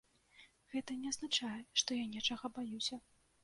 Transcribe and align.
Гэта 0.75 0.95
не 1.03 1.11
азначае, 1.11 1.61
што 1.85 2.01
я 2.03 2.11
нечага 2.17 2.55
баюся. 2.61 3.03